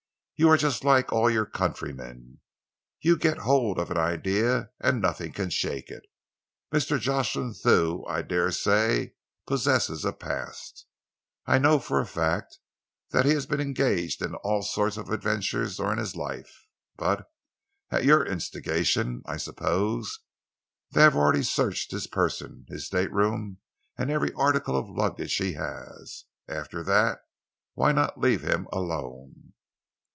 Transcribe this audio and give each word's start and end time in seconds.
"You 0.41 0.49
are 0.49 0.57
just 0.57 0.83
like 0.83 1.13
all 1.13 1.29
your 1.29 1.45
countrymen. 1.45 2.39
You 2.99 3.15
get 3.15 3.37
hold 3.37 3.77
of 3.77 3.91
an 3.91 3.99
idea 3.99 4.71
and 4.79 4.99
nothing 4.99 5.33
can 5.33 5.51
shake 5.51 5.91
it. 5.91 6.01
Mr. 6.73 6.99
Jocelyn 6.99 7.53
Thew, 7.53 8.03
I 8.07 8.23
dare 8.23 8.49
say, 8.49 9.13
possesses 9.45 10.03
a 10.03 10.11
past. 10.11 10.87
I 11.45 11.59
know 11.59 11.77
for 11.77 11.99
a 12.01 12.07
fact 12.07 12.57
that 13.11 13.23
he 13.23 13.33
has 13.33 13.45
been 13.45 13.59
engaged 13.61 14.19
in 14.23 14.33
all 14.33 14.63
sorts 14.63 14.97
of 14.97 15.11
adventures 15.11 15.77
during 15.77 15.99
his 15.99 16.15
life. 16.15 16.65
But 16.97 17.29
at 17.91 18.03
your 18.03 18.25
instigation, 18.25 19.21
I 19.27 19.37
suppose 19.37 20.21
they 20.89 21.01
have 21.01 21.15
already 21.15 21.43
searched 21.43 21.91
his 21.91 22.07
person, 22.07 22.65
his 22.67 22.87
stateroom, 22.87 23.59
and 23.95 24.09
every 24.09 24.33
article 24.33 24.75
of 24.75 24.89
luggage 24.89 25.35
he 25.35 25.53
has. 25.53 26.23
After 26.47 26.81
that, 26.85 27.19
why 27.75 27.91
not 27.91 28.19
leave 28.19 28.41
him 28.41 28.65
alone?" 28.73 29.35